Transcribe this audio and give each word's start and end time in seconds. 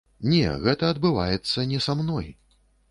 Не, 0.31 0.47
гэта 0.63 0.89
адбываецца 0.95 1.69
не 1.75 1.85
са 1.89 2.01
мной. 2.03 2.27